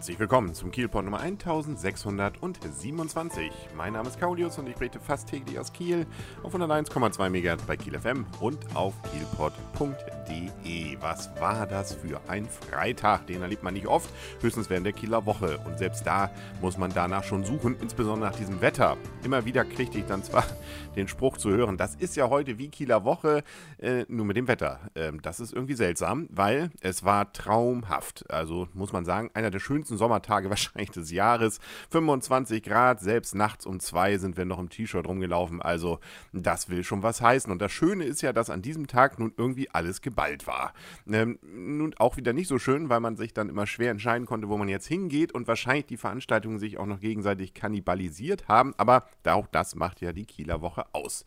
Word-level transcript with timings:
Herzlich 0.00 0.18
willkommen 0.18 0.54
zum 0.54 0.70
Kielport 0.70 1.04
Nummer 1.04 1.20
1627. 1.20 3.52
Mein 3.76 3.92
Name 3.92 4.08
ist 4.08 4.18
Kaulius 4.18 4.56
und 4.56 4.66
ich 4.66 4.76
berichte 4.76 4.98
fast 4.98 5.28
täglich 5.28 5.58
aus 5.58 5.74
Kiel 5.74 6.06
auf 6.42 6.54
101,2 6.54 7.28
MHz 7.28 7.64
bei 7.64 7.76
Kiel 7.76 8.00
FM 8.00 8.24
und 8.40 8.74
auf 8.74 8.94
kielport.de. 9.12 10.96
Was 11.00 11.28
war 11.38 11.66
das 11.66 11.92
für 11.92 12.18
ein 12.28 12.46
Freitag? 12.46 13.26
Den 13.26 13.42
erlebt 13.42 13.62
man 13.62 13.74
nicht 13.74 13.88
oft, 13.88 14.08
höchstens 14.40 14.70
während 14.70 14.86
der 14.86 14.94
Kieler 14.94 15.26
Woche. 15.26 15.58
Und 15.66 15.78
selbst 15.78 16.06
da 16.06 16.30
muss 16.62 16.78
man 16.78 16.94
danach 16.94 17.24
schon 17.24 17.44
suchen, 17.44 17.76
insbesondere 17.82 18.30
nach 18.30 18.38
diesem 18.38 18.62
Wetter. 18.62 18.96
Immer 19.22 19.44
wieder 19.44 19.66
kriegte 19.66 19.98
ich 19.98 20.06
dann 20.06 20.24
zwar 20.24 20.46
den 20.96 21.08
Spruch 21.08 21.36
zu 21.36 21.50
hören, 21.50 21.76
das 21.76 21.94
ist 21.94 22.16
ja 22.16 22.30
heute 22.30 22.56
wie 22.56 22.70
Kieler 22.70 23.04
Woche, 23.04 23.44
äh, 23.76 24.06
nur 24.08 24.24
mit 24.24 24.38
dem 24.38 24.48
Wetter. 24.48 24.80
Ähm, 24.94 25.20
das 25.20 25.40
ist 25.40 25.52
irgendwie 25.52 25.74
seltsam, 25.74 26.26
weil 26.30 26.70
es 26.80 27.04
war 27.04 27.34
traumhaft. 27.34 28.30
Also 28.30 28.66
muss 28.72 28.94
man 28.94 29.04
sagen, 29.04 29.28
einer 29.34 29.50
der 29.50 29.58
schönsten 29.58 29.89
Sommertage 29.98 30.50
wahrscheinlich 30.50 30.90
des 30.90 31.10
Jahres. 31.10 31.58
25 31.90 32.62
Grad, 32.62 33.00
selbst 33.00 33.34
nachts 33.34 33.66
um 33.66 33.80
zwei 33.80 34.18
sind 34.18 34.36
wir 34.36 34.44
noch 34.44 34.58
im 34.58 34.68
T-Shirt 34.68 35.06
rumgelaufen. 35.06 35.62
Also 35.62 36.00
das 36.32 36.68
will 36.68 36.84
schon 36.84 37.02
was 37.02 37.20
heißen. 37.20 37.50
Und 37.50 37.60
das 37.60 37.72
Schöne 37.72 38.04
ist 38.04 38.22
ja, 38.22 38.32
dass 38.32 38.50
an 38.50 38.62
diesem 38.62 38.86
Tag 38.86 39.18
nun 39.18 39.32
irgendwie 39.36 39.70
alles 39.70 40.00
geballt 40.00 40.46
war. 40.46 40.72
Ähm, 41.10 41.38
nun 41.42 41.94
auch 41.98 42.16
wieder 42.16 42.32
nicht 42.32 42.48
so 42.48 42.58
schön, 42.58 42.88
weil 42.88 43.00
man 43.00 43.16
sich 43.16 43.32
dann 43.32 43.48
immer 43.48 43.66
schwer 43.66 43.90
entscheiden 43.90 44.26
konnte, 44.26 44.48
wo 44.48 44.56
man 44.56 44.68
jetzt 44.68 44.86
hingeht 44.86 45.32
und 45.32 45.48
wahrscheinlich 45.48 45.86
die 45.86 45.96
Veranstaltungen 45.96 46.58
sich 46.58 46.78
auch 46.78 46.86
noch 46.86 47.00
gegenseitig 47.00 47.54
kannibalisiert 47.54 48.48
haben. 48.48 48.74
Aber 48.76 49.04
auch 49.24 49.46
das 49.46 49.74
macht 49.74 50.00
ja 50.00 50.12
die 50.12 50.26
Kieler 50.26 50.60
Woche 50.60 50.84
aus. 50.92 51.24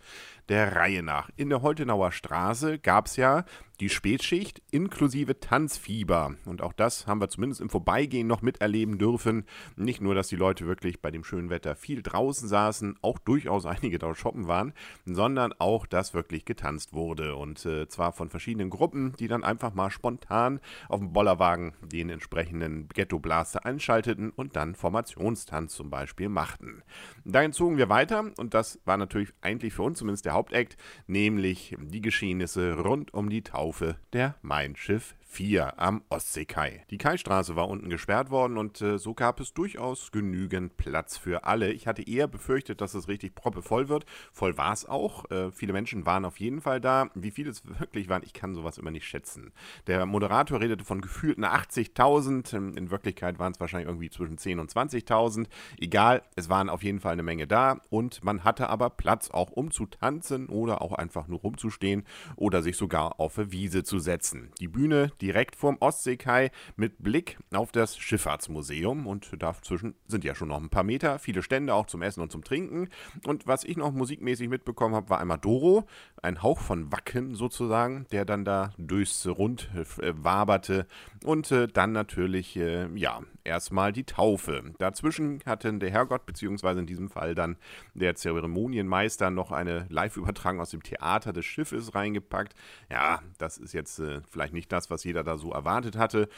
Der 0.49 0.75
Reihe 0.75 1.03
nach. 1.03 1.29
In 1.37 1.49
der 1.49 1.61
Holtenauer 1.61 2.11
Straße 2.11 2.77
gab 2.79 3.05
es 3.05 3.15
ja 3.15 3.45
die 3.79 3.89
Spätschicht 3.89 4.61
inklusive 4.71 5.39
Tanzfieber. 5.39 6.35
Und 6.45 6.61
auch 6.61 6.73
das 6.73 7.07
haben 7.07 7.19
wir 7.19 7.29
zumindest 7.29 7.59
im 7.59 7.69
Vorbeigehen 7.69 8.27
noch 8.27 8.41
miterleben 8.41 8.97
dürfen. 8.97 9.45
Nicht 9.75 9.99
nur, 9.99 10.15
dass 10.15 10.27
die 10.27 10.35
Leute 10.35 10.67
wirklich 10.67 11.01
bei 11.01 11.11
dem 11.11 11.23
schönen 11.23 11.49
Wetter 11.49 11.75
viel 11.75 12.01
draußen 12.01 12.47
saßen, 12.47 12.97
auch 13.01 13.17
durchaus 13.19 13.65
einige 13.65 13.99
da 13.99 14.13
shoppen 14.15 14.47
waren, 14.47 14.73
sondern 15.05 15.53
auch, 15.57 15.85
dass 15.85 16.13
wirklich 16.13 16.45
getanzt 16.45 16.93
wurde. 16.93 17.35
Und 17.35 17.65
äh, 17.65 17.87
zwar 17.87 18.11
von 18.13 18.29
verschiedenen 18.29 18.69
Gruppen, 18.69 19.13
die 19.19 19.27
dann 19.27 19.43
einfach 19.43 19.73
mal 19.73 19.89
spontan 19.89 20.59
auf 20.87 20.99
dem 20.99 21.11
Bollerwagen 21.13 21.73
den 21.81 22.09
entsprechenden 22.09 22.87
Ghetto-Blaster 22.89 23.65
einschalteten 23.65 24.29
und 24.29 24.55
dann 24.55 24.75
Formationstanz 24.75 25.73
zum 25.73 25.89
Beispiel 25.89 26.29
machten. 26.29 26.83
Dahin 27.25 27.53
zogen 27.53 27.77
wir 27.77 27.89
weiter 27.89 28.31
und 28.37 28.53
das 28.53 28.79
war 28.85 28.97
natürlich 28.97 29.33
eigentlich 29.41 29.73
für 29.73 29.83
uns 29.83 29.97
zumindest 29.97 30.25
der 30.25 30.32
Hauptakt, 30.33 30.77
nämlich 31.07 31.75
die 31.79 32.01
Geschehnisse 32.01 32.77
rund 32.77 33.13
um 33.13 33.29
die 33.29 33.41
Taufe 33.41 33.63
Taufe 33.73 33.95
der 34.11 34.35
Mein 34.41 34.75
Schiff 34.75 35.15
4 35.33 35.79
am 35.79 36.03
Ostseekai. 36.09 36.83
Die 36.91 36.99
Kaistraße 36.99 37.55
war 37.55 37.67
unten 37.67 37.89
gesperrt 37.89 38.29
worden 38.29 38.59
und 38.59 38.81
äh, 38.81 38.99
so 38.99 39.15
gab 39.15 39.39
es 39.39 39.51
durchaus 39.53 40.11
genügend 40.11 40.77
Platz 40.77 41.17
für 41.17 41.45
alle. 41.45 41.71
Ich 41.71 41.87
hatte 41.87 42.07
eher 42.07 42.27
befürchtet, 42.27 42.81
dass 42.81 42.93
es 42.93 43.07
richtig 43.07 43.33
proppevoll 43.33 43.89
wird. 43.89 44.05
Voll 44.31 44.57
war 44.59 44.71
es 44.71 44.87
auch. 44.87 45.29
Äh, 45.31 45.51
viele 45.51 45.73
Menschen 45.73 46.05
waren 46.05 46.23
auf 46.25 46.39
jeden 46.39 46.61
Fall 46.61 46.79
da. 46.79 47.09
Wie 47.15 47.31
viele 47.31 47.49
es 47.49 47.63
wirklich 47.79 48.09
waren, 48.09 48.21
ich 48.23 48.33
kann 48.33 48.53
sowas 48.53 48.77
immer 48.77 48.91
nicht 48.91 49.07
schätzen. 49.07 49.53
Der 49.87 50.05
Moderator 50.05 50.61
redete 50.61 50.85
von 50.85 51.01
gefühlten 51.01 51.45
80.000. 51.45 52.55
Ähm, 52.55 52.77
in 52.77 52.91
Wirklichkeit 52.91 53.39
waren 53.39 53.53
es 53.53 53.59
wahrscheinlich 53.59 53.87
irgendwie 53.87 54.11
zwischen 54.11 54.37
10.000 54.37 54.59
und 54.59 54.71
20.000. 54.71 55.47
Egal, 55.79 56.21
es 56.35 56.47
waren 56.47 56.69
auf 56.69 56.83
jeden 56.83 56.99
Fall 56.99 57.13
eine 57.13 57.23
Menge 57.23 57.47
da 57.47 57.81
und 57.89 58.23
man 58.23 58.43
hatte 58.43 58.69
aber 58.69 58.91
Platz 58.91 59.31
auch 59.31 59.49
um 59.49 59.71
zu 59.71 59.87
tanzen 59.87 60.47
oder 60.47 60.83
auch 60.83 60.93
einfach 60.93 61.27
nur 61.27 61.39
rumzustehen 61.39 62.03
oder 62.35 62.61
sich 62.61 62.77
sogar 62.77 63.19
auf 63.19 63.39
eine 63.39 63.51
Wiese 63.51 63.83
zu 63.83 63.97
setzen. 63.97 64.51
Die 64.59 64.67
Bühne, 64.67 65.11
direkt 65.23 65.55
vorm 65.55 65.77
Ostseekai 65.79 66.51
mit 66.75 67.01
Blick 67.01 67.37
auf 67.53 67.71
das 67.71 67.97
Schifffahrtsmuseum. 67.97 69.07
Und 69.07 69.31
dazwischen 69.41 69.95
sind 70.05 70.25
ja 70.25 70.35
schon 70.35 70.49
noch 70.49 70.61
ein 70.61 70.69
paar 70.69 70.83
Meter, 70.83 71.17
viele 71.17 71.41
Stände 71.41 71.73
auch 71.73 71.85
zum 71.85 72.01
Essen 72.01 72.21
und 72.21 72.31
zum 72.31 72.43
Trinken. 72.43 72.89
Und 73.25 73.47
was 73.47 73.63
ich 73.63 73.77
noch 73.77 73.93
musikmäßig 73.93 74.49
mitbekommen 74.49 74.95
habe, 74.95 75.09
war 75.09 75.21
einmal 75.21 75.37
Doro, 75.37 75.87
ein 76.21 76.43
Hauch 76.43 76.59
von 76.59 76.91
Wacken 76.91 77.35
sozusagen, 77.35 78.05
der 78.11 78.25
dann 78.25 78.43
da 78.43 78.73
durchs 78.77 79.25
Rund 79.25 79.69
äh, 79.73 80.13
waberte. 80.15 80.87
Und 81.23 81.51
äh, 81.51 81.67
dann 81.67 81.93
natürlich, 81.93 82.57
äh, 82.57 82.87
ja, 82.93 83.21
erstmal 83.43 83.91
die 83.91 84.03
Taufe. 84.03 84.73
Dazwischen 84.77 85.41
hatten 85.45 85.79
der 85.79 85.91
Herrgott, 85.91 86.25
beziehungsweise 86.25 86.79
in 86.79 86.85
diesem 86.85 87.09
Fall 87.09 87.35
dann 87.35 87.57
der 87.93 88.15
Zeremonienmeister, 88.15 89.29
noch 89.29 89.51
eine 89.51 89.85
Live-Übertragung 89.89 90.59
aus 90.61 90.71
dem 90.71 90.83
Theater 90.83 91.33
des 91.33 91.45
Schiffes 91.45 91.95
reingepackt. 91.95 92.53
Ja, 92.89 93.21
das 93.37 93.57
ist 93.57 93.73
jetzt 93.73 93.99
äh, 93.99 94.21
vielleicht 94.29 94.53
nicht 94.53 94.71
das, 94.71 94.89
was 94.89 95.03
jeder 95.03 95.23
da 95.23 95.37
so 95.37 95.51
erwartet 95.51 95.97
hatte. 95.97 96.29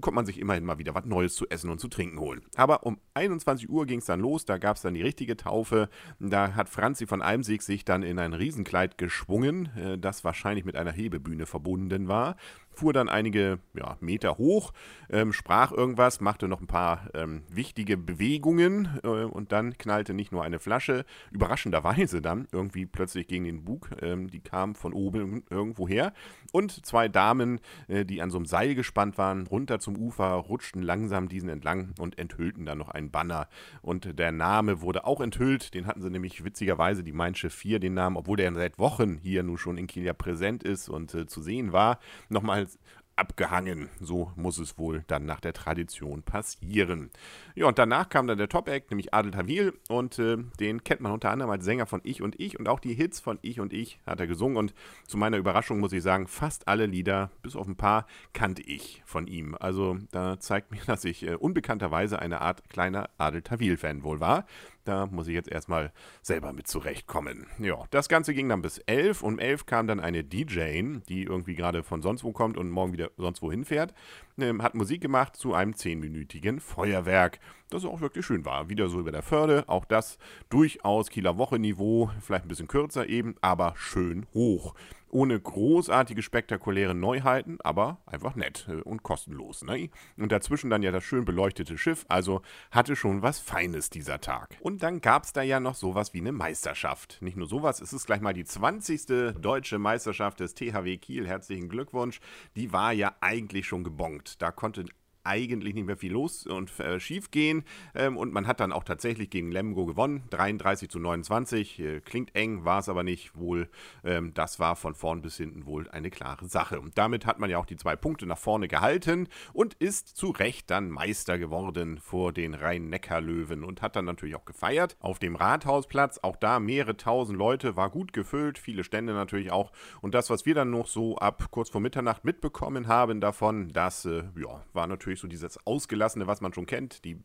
Kommt 0.00 0.14
man 0.14 0.26
sich 0.26 0.38
immerhin 0.38 0.64
mal 0.64 0.78
wieder 0.78 0.94
was 0.94 1.04
Neues 1.04 1.34
zu 1.34 1.48
essen 1.48 1.70
und 1.70 1.80
zu 1.80 1.88
trinken 1.88 2.18
holen. 2.18 2.42
Aber 2.56 2.84
um 2.84 2.98
21 3.14 3.68
Uhr 3.68 3.86
ging 3.86 3.98
es 3.98 4.06
dann 4.06 4.20
los, 4.20 4.44
da 4.44 4.58
gab 4.58 4.76
es 4.76 4.82
dann 4.82 4.94
die 4.94 5.02
richtige 5.02 5.36
Taufe. 5.36 5.88
Da 6.18 6.54
hat 6.54 6.68
Franzi 6.68 7.06
von 7.06 7.22
Almsig 7.22 7.62
sich 7.62 7.84
dann 7.84 8.02
in 8.02 8.18
ein 8.18 8.32
Riesenkleid 8.32 8.98
geschwungen, 8.98 9.70
äh, 9.76 9.98
das 9.98 10.24
wahrscheinlich 10.24 10.64
mit 10.64 10.76
einer 10.76 10.92
Hebebühne 10.92 11.46
verbunden 11.46 12.08
war 12.08 12.36
fuhr 12.72 12.92
dann 12.92 13.08
einige 13.08 13.58
ja, 13.74 13.96
Meter 14.00 14.38
hoch, 14.38 14.72
ähm, 15.10 15.32
sprach 15.32 15.72
irgendwas, 15.72 16.20
machte 16.20 16.48
noch 16.48 16.60
ein 16.60 16.66
paar 16.66 17.10
ähm, 17.14 17.42
wichtige 17.48 17.96
Bewegungen 17.96 19.00
äh, 19.02 19.08
und 19.08 19.52
dann 19.52 19.76
knallte 19.76 20.14
nicht 20.14 20.32
nur 20.32 20.42
eine 20.44 20.58
Flasche, 20.58 21.04
überraschenderweise 21.30 22.22
dann 22.22 22.48
irgendwie 22.52 22.86
plötzlich 22.86 23.26
gegen 23.26 23.44
den 23.44 23.64
Bug, 23.64 23.90
ähm, 24.00 24.30
die 24.30 24.40
kam 24.40 24.74
von 24.74 24.92
oben 24.92 25.44
irgendwo 25.50 25.88
her. 25.88 26.12
Und 26.52 26.84
zwei 26.86 27.08
Damen, 27.08 27.60
äh, 27.88 28.04
die 28.04 28.22
an 28.22 28.30
so 28.30 28.38
einem 28.38 28.46
Seil 28.46 28.74
gespannt 28.74 29.18
waren, 29.18 29.46
runter 29.46 29.78
zum 29.78 29.96
Ufer, 29.96 30.32
rutschten 30.32 30.82
langsam 30.82 31.28
diesen 31.28 31.48
entlang 31.48 31.94
und 31.98 32.18
enthüllten 32.18 32.64
dann 32.64 32.78
noch 32.78 32.90
einen 32.90 33.10
Banner. 33.10 33.48
Und 33.80 34.18
der 34.18 34.32
Name 34.32 34.80
wurde 34.80 35.04
auch 35.04 35.20
enthüllt, 35.20 35.74
den 35.74 35.86
hatten 35.86 36.02
sie 36.02 36.10
nämlich 36.10 36.44
witzigerweise, 36.44 37.02
die 37.02 37.12
Mein 37.12 37.34
Schiff 37.34 37.54
4, 37.54 37.80
den 37.80 37.94
Namen, 37.94 38.16
obwohl 38.16 38.36
der 38.36 38.52
seit 38.54 38.78
Wochen 38.78 39.18
hier 39.22 39.42
nun 39.42 39.58
schon 39.58 39.78
in 39.78 39.86
Kiel 39.86 40.04
ja 40.04 40.12
präsent 40.12 40.62
ist 40.62 40.88
und 40.88 41.14
äh, 41.14 41.26
zu 41.26 41.42
sehen 41.42 41.72
war, 41.72 41.98
nochmal 42.28 42.61
als 42.62 42.78
abgehangen. 43.16 43.88
So 44.00 44.32
muss 44.36 44.58
es 44.58 44.78
wohl 44.78 45.04
dann 45.06 45.26
nach 45.26 45.40
der 45.40 45.52
Tradition 45.52 46.22
passieren. 46.22 47.10
Ja, 47.54 47.66
und 47.66 47.78
danach 47.78 48.08
kam 48.08 48.26
dann 48.26 48.38
der 48.38 48.48
Top-Act, 48.48 48.90
nämlich 48.90 49.12
Adel 49.12 49.32
Tawil. 49.32 49.74
Und 49.88 50.18
äh, 50.18 50.38
den 50.58 50.82
kennt 50.82 51.00
man 51.00 51.12
unter 51.12 51.30
anderem 51.30 51.50
als 51.50 51.64
Sänger 51.64 51.86
von 51.86 52.00
Ich 52.04 52.22
und 52.22 52.40
Ich. 52.40 52.58
Und 52.58 52.68
auch 52.68 52.80
die 52.80 52.94
Hits 52.94 53.20
von 53.20 53.38
Ich 53.42 53.60
und 53.60 53.72
Ich 53.72 54.00
hat 54.06 54.20
er 54.20 54.26
gesungen. 54.26 54.56
Und 54.56 54.74
zu 55.06 55.18
meiner 55.18 55.36
Überraschung 55.36 55.78
muss 55.78 55.92
ich 55.92 56.02
sagen, 56.02 56.26
fast 56.26 56.68
alle 56.68 56.86
Lieder, 56.86 57.30
bis 57.42 57.54
auf 57.54 57.66
ein 57.66 57.76
paar, 57.76 58.06
kannte 58.32 58.62
ich 58.62 59.02
von 59.04 59.26
ihm. 59.26 59.56
Also 59.60 59.98
da 60.10 60.40
zeigt 60.40 60.70
mir, 60.70 60.80
dass 60.86 61.04
ich 61.04 61.26
äh, 61.26 61.34
unbekannterweise 61.34 62.18
eine 62.18 62.40
Art 62.40 62.68
kleiner 62.70 63.10
Adel 63.18 63.42
Tawil-Fan 63.42 64.04
wohl 64.04 64.20
war. 64.20 64.46
Da 64.84 65.06
muss 65.06 65.28
ich 65.28 65.34
jetzt 65.34 65.50
erstmal 65.50 65.92
selber 66.22 66.52
mit 66.52 66.66
zurechtkommen. 66.66 67.46
Ja, 67.58 67.84
das 67.90 68.08
Ganze 68.08 68.34
ging 68.34 68.48
dann 68.48 68.62
bis 68.62 68.78
11. 68.78 69.22
Um 69.22 69.38
11 69.38 69.66
kam 69.66 69.86
dann 69.86 70.00
eine 70.00 70.24
DJ, 70.24 70.98
die 71.08 71.22
irgendwie 71.22 71.54
gerade 71.54 71.82
von 71.82 72.02
sonst 72.02 72.24
wo 72.24 72.32
kommt 72.32 72.56
und 72.56 72.70
morgen 72.70 72.92
wieder 72.92 73.10
sonst 73.16 73.42
wo 73.42 73.50
hinfährt. 73.50 73.94
Ähm, 74.38 74.62
hat 74.62 74.74
Musik 74.74 75.00
gemacht 75.00 75.36
zu 75.36 75.54
einem 75.54 75.72
10-minütigen 75.72 76.58
Feuerwerk, 76.58 77.38
das 77.70 77.84
auch 77.84 78.00
wirklich 78.00 78.26
schön 78.26 78.44
war. 78.44 78.68
Wieder 78.68 78.88
so 78.88 78.98
über 78.98 79.12
der 79.12 79.22
Förde, 79.22 79.64
auch 79.68 79.84
das 79.84 80.18
durchaus 80.48 81.10
Kieler 81.10 81.38
Woche-Niveau, 81.38 82.10
vielleicht 82.20 82.46
ein 82.46 82.48
bisschen 82.48 82.68
kürzer 82.68 83.08
eben, 83.08 83.36
aber 83.40 83.74
schön 83.76 84.26
hoch 84.34 84.74
ohne 85.12 85.38
großartige 85.38 86.22
spektakuläre 86.22 86.94
Neuheiten, 86.94 87.58
aber 87.62 87.98
einfach 88.06 88.34
nett 88.34 88.66
äh, 88.68 88.80
und 88.80 89.02
kostenlos. 89.02 89.62
Ne? 89.62 89.90
Und 90.16 90.32
dazwischen 90.32 90.70
dann 90.70 90.82
ja 90.82 90.90
das 90.90 91.04
schön 91.04 91.24
beleuchtete 91.24 91.78
Schiff, 91.78 92.04
also 92.08 92.42
hatte 92.70 92.96
schon 92.96 93.22
was 93.22 93.38
Feines 93.38 93.90
dieser 93.90 94.20
Tag. 94.20 94.56
Und 94.60 94.82
dann 94.82 95.00
gab 95.00 95.24
es 95.24 95.32
da 95.32 95.42
ja 95.42 95.60
noch 95.60 95.74
sowas 95.74 96.14
wie 96.14 96.20
eine 96.20 96.32
Meisterschaft. 96.32 97.18
Nicht 97.20 97.36
nur 97.36 97.46
sowas, 97.46 97.80
es 97.80 97.92
ist 97.92 98.06
gleich 98.06 98.20
mal 98.20 98.32
die 98.32 98.44
20. 98.44 99.34
deutsche 99.40 99.78
Meisterschaft 99.78 100.40
des 100.40 100.54
THW 100.54 100.96
Kiel. 100.96 101.28
Herzlichen 101.28 101.68
Glückwunsch. 101.68 102.20
Die 102.56 102.72
war 102.72 102.92
ja 102.92 103.14
eigentlich 103.20 103.66
schon 103.66 103.84
gebongt. 103.84 104.40
Da 104.40 104.50
konnte 104.50 104.86
eigentlich 105.24 105.74
nicht 105.74 105.86
mehr 105.86 105.96
viel 105.96 106.12
los 106.12 106.46
und 106.46 106.78
äh, 106.80 107.00
schief 107.00 107.30
gehen. 107.30 107.64
Ähm, 107.94 108.16
und 108.16 108.32
man 108.32 108.46
hat 108.46 108.60
dann 108.60 108.72
auch 108.72 108.84
tatsächlich 108.84 109.30
gegen 109.30 109.50
Lemgo 109.50 109.86
gewonnen. 109.86 110.24
33 110.30 110.88
zu 110.88 110.98
29. 110.98 111.80
Äh, 111.80 112.00
klingt 112.00 112.34
eng, 112.34 112.64
war 112.64 112.80
es 112.80 112.88
aber 112.88 113.02
nicht. 113.02 113.36
Wohl, 113.36 113.68
ähm, 114.04 114.34
das 114.34 114.58
war 114.58 114.76
von 114.76 114.94
vorn 114.94 115.22
bis 115.22 115.36
hinten 115.36 115.66
wohl 115.66 115.88
eine 115.90 116.10
klare 116.10 116.46
Sache. 116.46 116.80
Und 116.80 116.98
damit 116.98 117.26
hat 117.26 117.38
man 117.38 117.50
ja 117.50 117.58
auch 117.58 117.66
die 117.66 117.76
zwei 117.76 117.96
Punkte 117.96 118.26
nach 118.26 118.38
vorne 118.38 118.68
gehalten 118.68 119.28
und 119.52 119.74
ist 119.74 120.08
zu 120.08 120.30
Recht 120.30 120.70
dann 120.70 120.90
Meister 120.90 121.38
geworden 121.38 121.98
vor 121.98 122.32
den 122.32 122.54
Rhein-Neckar-Löwen 122.54 123.64
und 123.64 123.82
hat 123.82 123.96
dann 123.96 124.04
natürlich 124.04 124.36
auch 124.36 124.44
gefeiert. 124.44 124.96
Auf 125.00 125.18
dem 125.18 125.36
Rathausplatz, 125.36 126.18
auch 126.22 126.36
da 126.36 126.60
mehrere 126.60 126.96
tausend 126.96 127.38
Leute, 127.38 127.76
war 127.76 127.90
gut 127.90 128.12
gefüllt, 128.12 128.58
viele 128.58 128.84
Stände 128.84 129.12
natürlich 129.12 129.52
auch. 129.52 129.72
Und 130.00 130.14
das, 130.14 130.30
was 130.30 130.46
wir 130.46 130.54
dann 130.54 130.70
noch 130.70 130.86
so 130.86 131.16
ab 131.16 131.48
kurz 131.50 131.70
vor 131.70 131.80
Mitternacht 131.80 132.24
mitbekommen 132.24 132.88
haben 132.88 133.20
davon, 133.20 133.72
das 133.72 134.04
äh, 134.04 134.24
ja, 134.36 134.64
war 134.72 134.86
natürlich 134.86 135.11
natürlich 135.12 135.20
so 135.20 135.28
dieses 135.28 135.66
Ausgelassene, 135.66 136.26
was 136.26 136.40
man 136.40 136.52
schon 136.52 136.66
kennt. 136.66 137.04
Die 137.04 137.18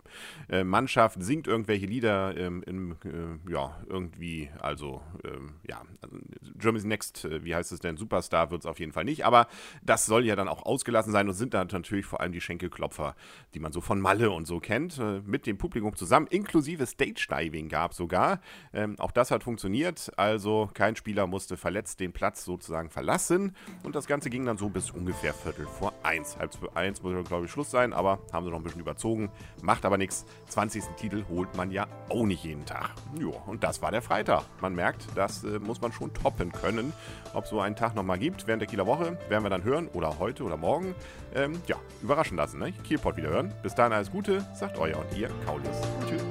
äh, 0.49 0.63
Mannschaft 0.63 1.21
singt 1.21 1.47
irgendwelche 1.47 1.85
Lieder 1.85 2.35
ähm, 2.37 2.63
im, 2.65 2.91
äh, 3.03 3.51
ja, 3.51 3.77
irgendwie, 3.87 4.49
also, 4.59 5.01
ähm, 5.23 5.55
ja, 5.67 5.81
also 6.01 6.17
Germany's 6.57 6.85
Next, 6.85 7.25
äh, 7.25 7.43
wie 7.43 7.55
heißt 7.55 7.71
es 7.71 7.79
denn, 7.79 7.97
Superstar 7.97 8.51
wird 8.51 8.61
es 8.61 8.65
auf 8.65 8.79
jeden 8.79 8.91
Fall 8.91 9.05
nicht, 9.05 9.25
aber 9.25 9.47
das 9.81 10.05
soll 10.05 10.25
ja 10.25 10.35
dann 10.35 10.47
auch 10.47 10.65
ausgelassen 10.65 11.11
sein 11.11 11.27
und 11.27 11.33
sind 11.33 11.53
da 11.53 11.63
natürlich 11.63 12.05
vor 12.05 12.21
allem 12.21 12.31
die 12.31 12.41
Schenkelklopfer, 12.41 13.15
die 13.53 13.59
man 13.59 13.71
so 13.71 13.81
von 13.81 13.99
Malle 14.01 14.31
und 14.31 14.45
so 14.45 14.59
kennt, 14.59 14.97
äh, 14.99 15.21
mit 15.25 15.45
dem 15.47 15.57
Publikum 15.57 15.95
zusammen, 15.95 16.27
inklusive 16.27 16.85
Stage-Diving 16.85 17.69
gab 17.69 17.93
sogar. 17.93 18.41
Ähm, 18.73 18.99
auch 18.99 19.11
das 19.11 19.31
hat 19.31 19.43
funktioniert, 19.43 20.11
also 20.17 20.69
kein 20.73 20.95
Spieler 20.95 21.27
musste 21.27 21.57
verletzt 21.57 21.99
den 21.99 22.11
Platz 22.11 22.43
sozusagen 22.43 22.89
verlassen 22.89 23.55
und 23.83 23.95
das 23.95 24.07
Ganze 24.07 24.29
ging 24.29 24.45
dann 24.45 24.57
so 24.57 24.69
bis 24.69 24.91
ungefähr 24.91 25.33
Viertel 25.33 25.65
vor 25.65 25.93
eins. 26.03 26.37
Halb 26.37 26.57
eins 26.75 27.01
muss 27.01 27.27
glaube 27.27 27.45
ich 27.45 27.51
Schluss 27.51 27.71
sein, 27.71 27.76
aber 27.93 28.19
haben 28.33 28.45
sie 28.45 28.51
noch 28.51 28.57
ein 28.57 28.63
bisschen 28.63 28.81
überzogen, 28.81 29.29
macht 29.61 29.85
aber 29.85 29.97
nichts. 29.97 30.25
20. 30.49 30.83
Titel 30.97 31.25
holt 31.29 31.55
man 31.55 31.71
ja 31.71 31.87
auch 32.09 32.25
nicht 32.25 32.43
jeden 32.43 32.65
Tag. 32.65 32.91
Jo, 33.19 33.41
und 33.45 33.63
das 33.63 33.81
war 33.81 33.91
der 33.91 34.01
Freitag. 34.01 34.43
Man 34.61 34.75
merkt, 34.75 35.07
das 35.15 35.43
äh, 35.43 35.59
muss 35.59 35.81
man 35.81 35.91
schon 35.91 36.13
toppen 36.13 36.51
können. 36.51 36.93
Ob 37.33 37.47
so 37.47 37.59
einen 37.59 37.75
Tag 37.75 37.95
nochmal 37.95 38.19
gibt 38.19 38.47
während 38.47 38.61
der 38.61 38.67
Kieler 38.67 38.87
Woche, 38.87 39.17
werden 39.29 39.43
wir 39.43 39.49
dann 39.49 39.63
hören 39.63 39.87
oder 39.93 40.19
heute 40.19 40.43
oder 40.43 40.57
morgen. 40.57 40.95
Ähm, 41.35 41.61
ja, 41.67 41.77
überraschen 42.01 42.37
lassen, 42.37 42.59
ne? 42.59 42.71
Kielpot 42.71 43.17
wieder 43.17 43.29
hören. 43.29 43.53
Bis 43.63 43.75
dahin 43.75 43.93
alles 43.93 44.11
Gute, 44.11 44.45
sagt 44.53 44.77
euer 44.77 44.97
und 44.97 45.17
ihr 45.17 45.29
Kaulius. 45.45 45.81
Tschüss. 46.07 46.26